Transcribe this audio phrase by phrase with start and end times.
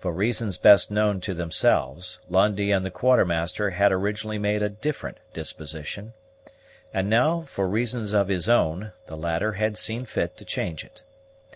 [0.00, 5.18] For reasons best known to themselves, Lundie and the Quartermaster had originally made a different
[5.32, 6.14] disposition;
[6.92, 11.04] and now, for reasons of his own, the latter had seen fit to change it.